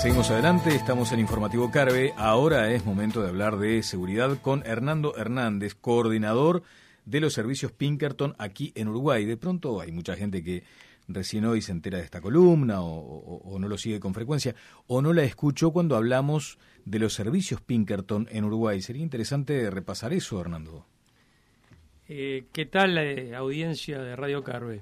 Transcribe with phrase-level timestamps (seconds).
[0.00, 2.14] Seguimos adelante, estamos en Informativo Carve.
[2.16, 6.62] Ahora es momento de hablar de seguridad con Hernando Hernández, coordinador
[7.04, 9.26] de los servicios Pinkerton aquí en Uruguay.
[9.26, 10.62] De pronto hay mucha gente que
[11.06, 14.54] recién hoy se entera de esta columna o, no lo sigue con frecuencia
[14.86, 18.80] o no la escuchó cuando hablamos de los servicios Pinkerton en Uruguay.
[18.80, 20.86] Sería interesante repasar eso, Hernando.
[22.08, 24.80] Eh, ¿Qué tal la audiencia de Radio Carve?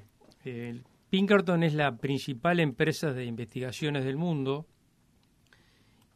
[1.10, 4.68] Pinkerton es la principal empresa de investigaciones del mundo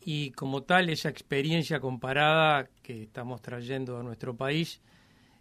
[0.04, 4.80] y como tal esa experiencia comparada que estamos trayendo a nuestro país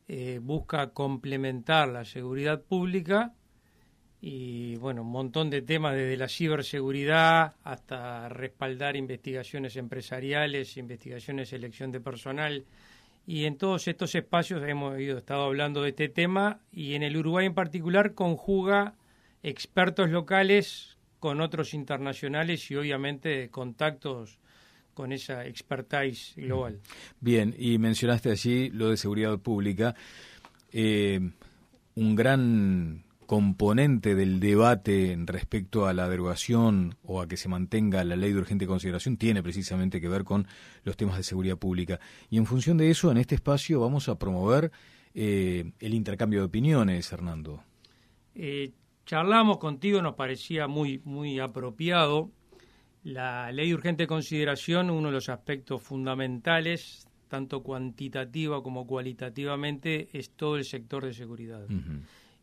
[0.08, 3.34] eh, busca complementar la seguridad pública
[4.20, 11.58] y bueno, un montón de temas desde la ciberseguridad hasta respaldar investigaciones empresariales, investigaciones de
[11.58, 12.66] selección de personal.
[13.26, 17.18] Y en todos estos espacios hemos ido, estado hablando de este tema y en el
[17.18, 18.96] Uruguay en particular conjuga
[19.42, 24.41] expertos locales con otros internacionales y obviamente contactos
[24.94, 26.80] con esa expertise global.
[27.20, 29.96] Bien, y mencionaste allí lo de seguridad pública.
[30.72, 31.20] Eh,
[31.96, 38.18] un gran componente del debate respecto a la derogación o a que se mantenga la
[38.18, 40.48] ley de urgente consideración tiene precisamente que ver con
[40.84, 42.00] los temas de seguridad pública.
[42.30, 44.72] Y en función de eso, en este espacio vamos a promover
[45.14, 47.64] eh, el intercambio de opiniones, Hernando.
[48.36, 48.72] Eh,
[49.06, 52.32] charlamos contigo, nos parecía muy, muy apropiado
[53.04, 60.32] la ley de urgente consideración, uno de los aspectos fundamentales, tanto cuantitativa como cualitativamente, es
[60.32, 61.66] todo el sector de seguridad.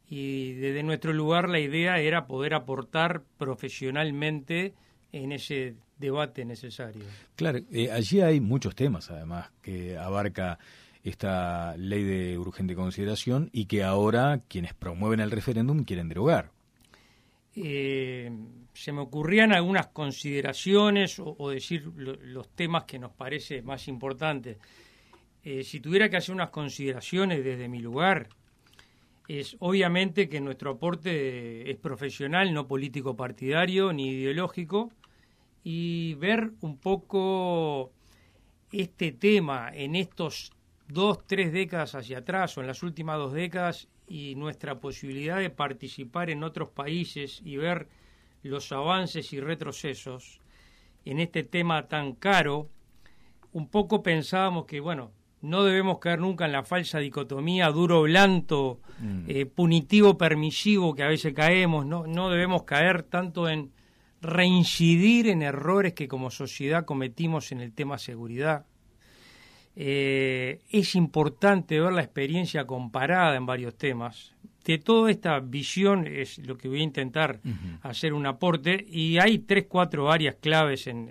[0.09, 4.75] Y desde nuestro lugar la idea era poder aportar profesionalmente
[5.13, 7.05] en ese debate necesario.
[7.37, 10.59] Claro, eh, allí hay muchos temas además que abarca
[11.03, 16.51] esta ley de urgente consideración y que ahora quienes promueven el referéndum quieren derogar.
[17.55, 18.31] Eh,
[18.79, 24.57] se me ocurrían algunas consideraciones o, decir los temas que nos parece más importantes.
[25.43, 28.29] Eh, si tuviera que hacer unas consideraciones desde mi lugar,
[29.27, 34.93] es obviamente que nuestro aporte es profesional, no político partidario ni ideológico,
[35.65, 37.91] y ver un poco
[38.71, 40.53] este tema en estos
[40.87, 45.51] dos, tres décadas hacia atrás o en las últimas dos décadas y nuestra posibilidad de
[45.51, 47.89] participar en otros países y ver
[48.43, 50.41] los avances y retrocesos
[51.05, 52.69] en este tema tan caro,
[53.53, 59.25] un poco pensábamos que, bueno, no debemos caer nunca en la falsa dicotomía duro-blando, mm.
[59.29, 63.71] eh, punitivo-permisivo que a veces caemos, no, no debemos caer tanto en
[64.21, 68.67] reincidir en errores que como sociedad cometimos en el tema seguridad.
[69.77, 74.35] Eh, es importante ver la experiencia comparada en varios temas.
[74.69, 77.41] De toda esta visión es lo que voy a intentar
[77.83, 81.09] hacer un aporte y hay tres, cuatro áreas claves en,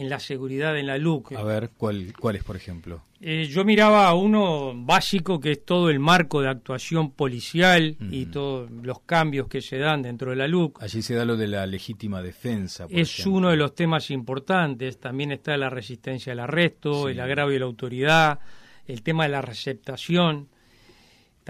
[0.00, 1.32] en la seguridad en la LUC.
[1.32, 3.02] A ver, ¿cuál, cuál es, por ejemplo?
[3.20, 8.70] Eh, yo miraba uno básico que es todo el marco de actuación policial y todos
[8.70, 10.82] los cambios que se dan dentro de la LUC.
[10.82, 12.86] Allí se da lo de la legítima defensa.
[12.88, 14.98] es uno de los temas importantes.
[14.98, 18.38] También está la resistencia al arresto, el agravio de la autoridad,
[18.86, 20.48] el tema de la receptación.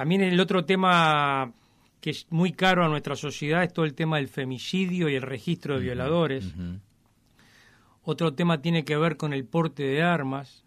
[0.01, 1.53] También el otro tema
[2.01, 5.21] que es muy caro a nuestra sociedad es todo el tema del femicidio y el
[5.21, 6.55] registro de violadores.
[8.03, 10.65] Otro tema tiene que ver con el porte de armas.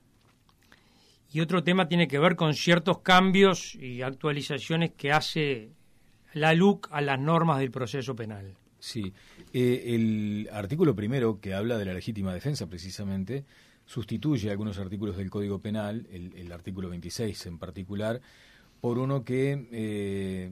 [1.32, 5.72] Y otro tema tiene que ver con ciertos cambios y actualizaciones que hace
[6.34, 8.54] la LUC a las normas del proceso penal.
[8.78, 9.16] Sí,
[9.52, 13.46] eh, el artículo primero que habla de la legítima defensa precisamente
[13.86, 18.22] sustituye algunos artículos del Código Penal, el, artículo 26 en particular,
[18.84, 20.52] por uno que eh,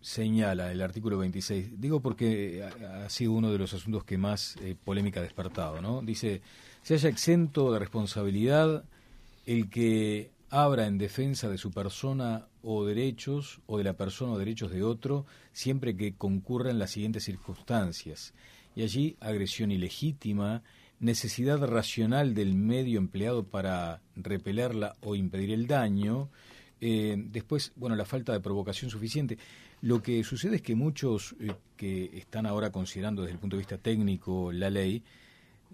[0.00, 1.80] señala el artículo 26.
[1.80, 6.00] Digo porque ha, sido uno de los asuntos que más eh, polémica ha despertado, ¿no?
[6.00, 6.42] Dice,
[6.84, 8.84] se haya exento de responsabilidad
[9.46, 14.38] el que abra en defensa de su persona o derechos o de la persona o
[14.38, 18.32] derechos de otro siempre que concurran las siguientes circunstancias.
[18.76, 20.62] Y allí agresión ilegítima,
[21.00, 26.30] necesidad racional del medio empleado para repelerla o impedir el daño,
[26.80, 29.36] eh, después, bueno, la falta de provocación suficiente.
[29.82, 33.60] Lo que sucede es que muchos eh, que están ahora considerando desde el punto de
[33.60, 35.02] vista técnico la ley,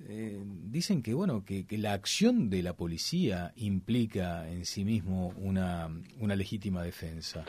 [0.08, 5.88] eh, dicen que bueno que, la acción de la policía implica en sí mismo una,
[6.20, 7.44] una legítima defensa.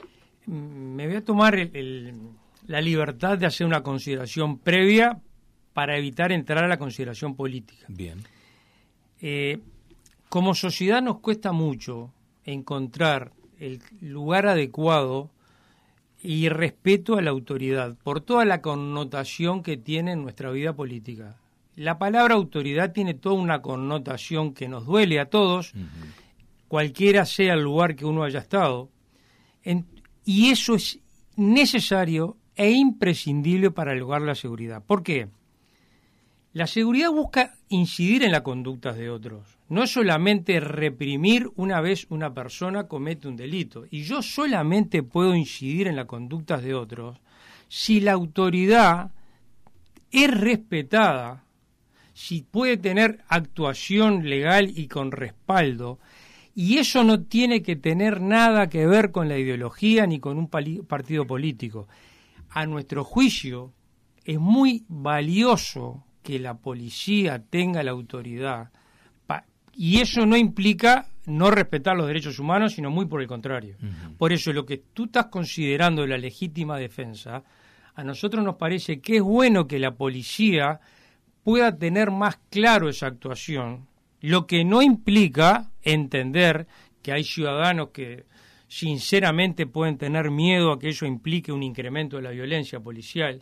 [0.46, 1.70] Me voy a tomar
[2.68, 5.20] la libertad de hacer una consideración previa
[5.74, 7.86] para evitar entrar a la consideración política.
[7.90, 8.20] Bien.
[10.30, 12.14] Como sociedad nos cuesta mucho
[12.46, 15.30] encontrar el lugar adecuado
[16.22, 21.38] y respeto a la autoridad por toda la connotación que tiene en nuestra vida política.
[21.76, 25.74] la palabra autoridad tiene toda una connotación que nos duele a todos,
[26.68, 28.90] cualquiera sea el lugar que uno haya estado,
[30.26, 31.00] y eso es
[31.36, 34.84] necesario e imprescindible para lograr la seguridad.
[34.84, 35.30] ¿Por qué?
[36.54, 42.34] La seguridad busca incidir en las conductas de otros, no solamente reprimir una vez una
[42.34, 43.86] persona comete un delito.
[43.90, 47.20] Y yo solamente puedo incidir en las conductas de otros
[47.68, 49.12] si la autoridad
[50.12, 51.44] es respetada,
[52.14, 56.00] si puede tener actuación legal y con respaldo,
[56.56, 60.48] y eso no tiene que tener nada que ver con la ideología ni con un
[60.50, 61.88] partido político.
[62.50, 63.74] A nuestro juicio,
[64.26, 68.72] es muy valioso que la policía tenga la autoridad.
[69.78, 73.76] Y eso no implica no respetar los derechos humanos, sino muy por el contrario.
[74.18, 77.44] Por eso lo que tú estás considerando la legítima defensa,
[77.94, 80.80] a nosotros nos parece que es bueno que la policía
[81.44, 83.88] pueda tener más claro esa actuación,
[84.22, 86.68] lo que no implica entender
[87.02, 88.26] que hay ciudadanos que
[88.68, 93.40] sinceramente pueden tener miedo a que eso implique un incremento de la violencia policial,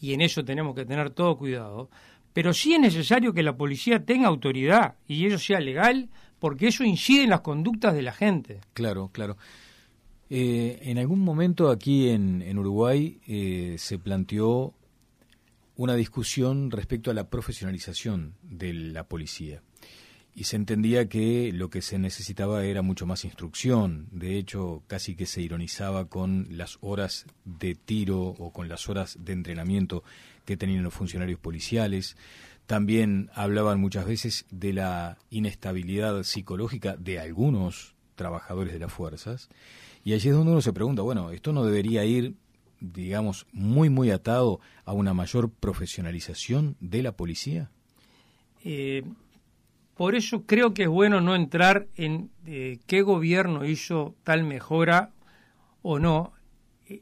[0.00, 1.88] y en eso tenemos que tener todo cuidado,
[2.38, 6.08] pero sí es necesario que la policía tenga autoridad y ello sea legal,
[6.38, 8.60] porque eso incide en las conductas de la gente.
[8.74, 9.36] Claro, claro.
[10.30, 14.72] Eh, en algún momento aquí en, Uruguay eh, se planteó
[15.74, 19.60] una discusión respecto a la profesionalización de la policía
[20.38, 24.06] y se entendía que lo que se necesitaba era mucho más instrucción.
[24.12, 29.18] De hecho, casi que se ironizaba con las horas de tiro o con las horas
[29.18, 30.04] de entrenamiento
[30.44, 32.16] que tenían los funcionarios policiales.
[32.66, 39.48] También hablaban muchas veces de la inestabilidad psicológica de algunos trabajadores de las fuerzas.
[40.04, 42.36] Y allí es donde uno se pregunta, bueno, ¿esto no debería ir,
[42.78, 47.72] digamos, muy, muy atado a una mayor profesionalización de la policía?
[48.64, 49.02] Eh,
[49.98, 55.10] por eso creo que es bueno no entrar en eh, qué gobierno hizo tal mejora
[55.82, 56.34] o no.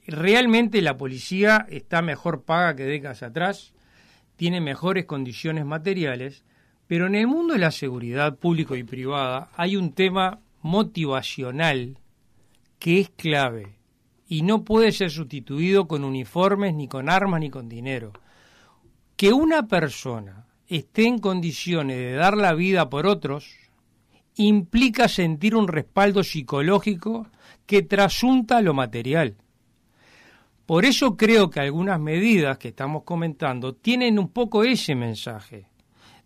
[0.06, 3.74] Realmente la policía está mejor paga que décadas atrás,
[4.36, 6.42] tiene mejores condiciones materiales,
[6.86, 11.98] pero en el mundo de la seguridad público y privada hay un tema motivacional
[12.78, 13.76] que es clave
[14.26, 18.14] y no puede ser sustituido con uniformes, ni con armas, ni con dinero.
[19.18, 23.56] Que una persona esté en condiciones de dar la vida por otros,
[24.36, 27.26] implica sentir un respaldo psicológico
[27.64, 29.36] que trasunta lo material.
[30.66, 35.68] Por eso creo que algunas medidas que estamos comentando tienen un poco ese mensaje.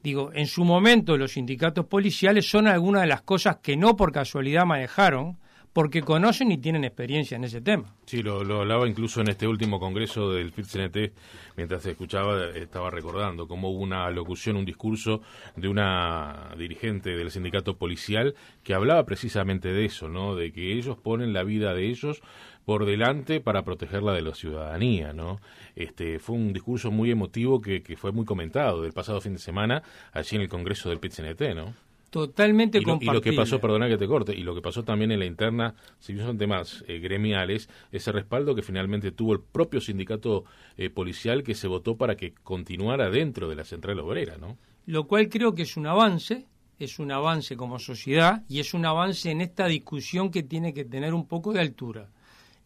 [0.02, 4.12] Digo, en su momento los sindicatos policiales son algunas de las cosas que no por
[4.12, 5.38] casualidad manejaron,
[5.72, 7.94] porque conocen y tienen experiencia en ese tema.
[8.06, 11.12] Sí, lo, hablaba incluso en este último congreso del FIT-CNT,
[11.56, 15.22] mientras escuchaba, estaba recordando cómo hubo una locución, un discurso
[15.56, 18.34] de una dirigente del sindicato policial
[18.64, 20.34] que hablaba precisamente de eso, ¿no?
[20.34, 22.20] De que ellos ponen la vida de ellos
[22.64, 25.40] por delante para protegerla de la ciudadanía, ¿no?
[25.76, 29.38] Este, fue un discurso muy emotivo que, que fue muy comentado del pasado fin de
[29.38, 29.82] semana
[30.12, 31.89] allí en el congreso del PIT-CNT, ¿no?
[32.10, 34.82] Totalmente y lo, y lo que pasó, perdona que te corte, y lo que pasó
[34.82, 39.32] también en la interna, si bien son temas eh, gremiales, ese respaldo que finalmente tuvo
[39.32, 40.44] el propio sindicato
[40.76, 44.58] eh, policial que se votó para que continuara dentro de la central obrera, ¿no?
[44.86, 46.46] Lo cual creo que es un avance,
[46.81, 50.84] es un avance como sociedad y es un avance en esta discusión que tiene que
[50.84, 52.08] tener un poco de altura.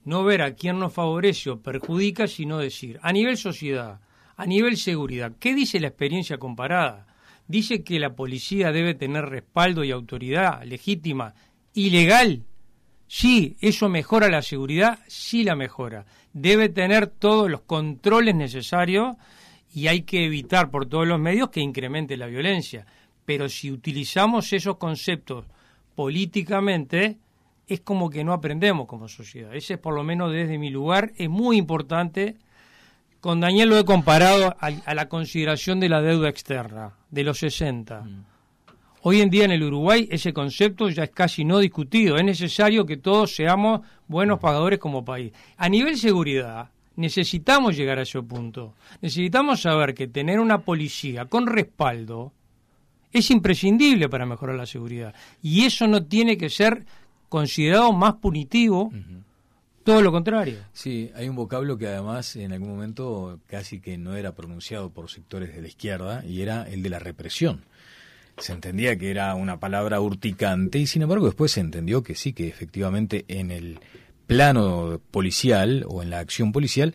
[0.07, 4.01] No ver a quién nos favorece o perjudica, sino decir, a nivel sociedad,
[4.37, 7.14] a nivel seguridad, ¿qué dice la experiencia comparada?
[7.47, 11.35] Dice que la policía debe tener respaldo y autoridad legítima
[11.73, 12.45] y legal.
[13.07, 16.07] Sí, eso mejora la seguridad, sí la mejora.
[16.33, 19.17] Debe tener todos los controles necesarios
[19.73, 22.87] y hay que evitar por todos los medios que incremente la violencia.
[23.25, 25.45] Pero si utilizamos esos conceptos
[25.95, 27.19] políticamente,
[27.67, 29.55] es como que no aprendemos como sociedad.
[29.55, 32.37] Ese es por lo menos desde mi lugar, es muy importante
[33.25, 38.03] con Daniel lo he comparado a, la consideración de la deuda externa de los 60.
[38.03, 38.25] Mm.
[39.01, 42.19] Hoy en día en el Uruguay ese concepto ya es casi no discutido.
[42.19, 44.43] Es necesario que todos seamos buenos mm.
[44.43, 45.33] pagadores como país.
[45.57, 48.75] A nivel seguridad, necesitamos llegar a ese punto.
[49.01, 52.31] Necesitamos saber que tener una policía con respaldo
[53.11, 55.15] es imprescindible para mejorar la seguridad.
[55.41, 56.85] Y eso no tiene que ser
[57.31, 58.93] considerado más punitivo.
[59.85, 60.57] Todo lo contrario.
[60.73, 65.11] Sí, hay un vocablo que además en algún momento casi que no era pronunciado por
[65.11, 67.65] sectores de la izquierda y era el de la represión.
[68.39, 72.33] Se entendía que era una palabra urticante y sin embargo después se entendió que sí,
[72.33, 73.79] que efectivamente en el
[74.27, 76.95] plano policial o en la acción policial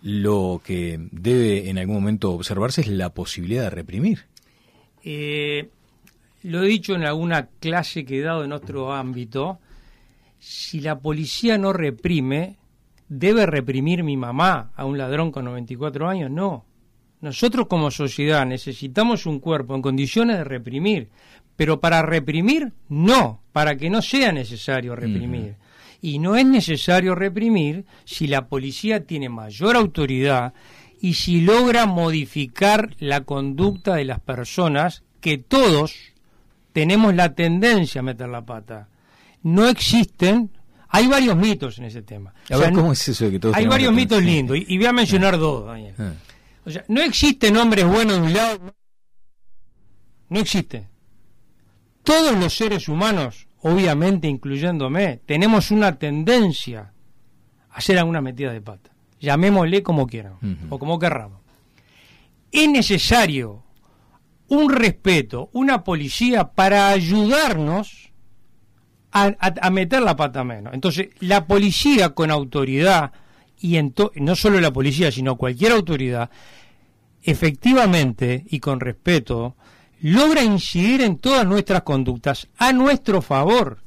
[0.00, 4.24] lo que debe en algún momento observarse es la posibilidad de reprimir.
[5.04, 5.68] Eh,
[6.42, 9.58] lo he dicho en alguna clase que he dado en otro ámbito,
[10.38, 12.58] si la policía no reprime,
[13.08, 16.30] ¿debe reprimir mi mamá a un ladrón con 94 años?
[16.30, 16.64] No.
[17.20, 21.08] Nosotros como sociedad necesitamos un cuerpo en condiciones de reprimir,
[21.56, 25.56] pero para reprimir, no, para que no sea necesario reprimir.
[26.00, 30.54] Y no es necesario reprimir si la policía tiene mayor autoridad
[31.00, 35.96] y si logra modificar la conducta de las personas que todos
[36.72, 38.88] tenemos la tendencia a meter la pata.
[39.42, 40.50] No existen,
[40.88, 42.34] hay varios mitos en ese tema.
[42.74, 45.66] ¿cómo es eso de que todos Hay varios mitos lindos y, voy a mencionar dos,
[45.66, 45.94] Daniel.
[45.98, 46.12] Ah.
[46.64, 48.74] O sea, no existen hombres buenos de un lado.
[50.28, 50.86] No existe.
[52.02, 56.92] Todos los seres humanos, obviamente incluyéndome, tenemos una tendencia
[57.70, 58.90] a hacer alguna metida de pata.
[59.20, 60.34] Llamémosle como quieran
[60.70, 61.40] o como querramos.
[62.50, 63.64] Es necesario
[64.48, 68.07] un respeto, una policía para ayudarnos
[69.12, 70.74] a, meter la pata menos.
[70.74, 73.12] Entonces, la policía con autoridad,
[73.60, 73.78] y
[74.16, 76.30] no solo la policía, sino cualquier autoridad,
[77.22, 79.56] efectivamente y con respeto,
[80.00, 83.78] logra incidir en todas nuestras conductas a nuestro favor.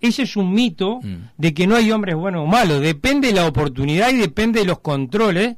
[0.00, 1.16] Ese es un mito mm.
[1.36, 2.80] de que no hay hombres buenos o malos.
[2.80, 5.56] Depende de la oportunidad y depende de los controles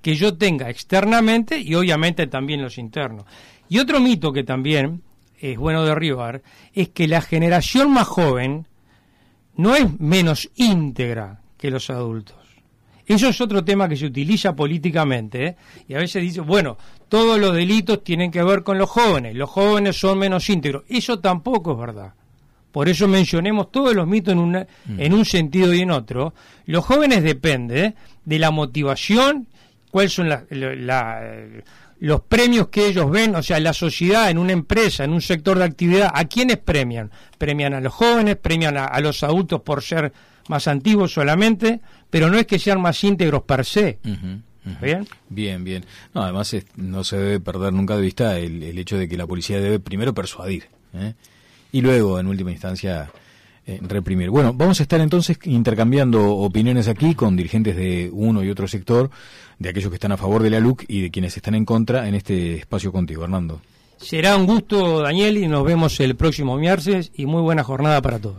[0.00, 3.24] que yo tenga externamente y obviamente también los internos.
[3.68, 5.02] Y otro mito que también
[5.40, 6.42] es bueno derribar
[6.72, 8.66] es que la generación más joven
[9.56, 12.36] no es menos íntegra que los adultos.
[13.06, 15.56] Eso es otro tema que se utiliza políticamente ¿eh?
[15.88, 16.78] y a veces dice, bueno,
[17.08, 20.84] todos los delitos tienen que ver con los jóvenes, los jóvenes son menos íntegros.
[20.88, 22.14] Eso tampoco es verdad.
[22.70, 25.00] Por eso mencionemos todos los mitos en, una, mm.
[25.00, 26.34] en un sentido y en otro.
[26.66, 27.94] Los jóvenes depende ¿eh?
[28.24, 29.48] de la motivación,
[29.90, 30.44] cuáles son la,
[32.00, 35.58] los premios que ellos ven, o sea, la sociedad, en una empresa, en un sector
[35.58, 37.10] de actividad, ¿a quiénes premian?
[37.36, 40.12] Premian a los jóvenes, premian a, los adultos por ser
[40.48, 43.98] más antiguos solamente, pero no es que sean más íntegros per se.
[44.80, 45.06] ¿Bien?
[45.28, 45.84] Bien, bien.
[46.14, 49.60] No, además no se debe perder nunca de vista el, hecho de que la policía
[49.60, 51.14] debe primero persuadir ¿eh?
[51.72, 53.10] y luego, en última instancia,
[53.70, 54.30] eh, reprimir.
[54.30, 59.10] Bueno, vamos a estar entonces intercambiando opiniones aquí con dirigentes de uno y otro sector,
[59.58, 62.08] de aquellos que están a favor de la LUC y de quienes están en contra
[62.08, 63.60] en este espacio contigo, Hernando.
[63.96, 68.18] Será un gusto, Daniel, y nos vemos el próximo miércoles y muy buena jornada para
[68.18, 68.38] todos.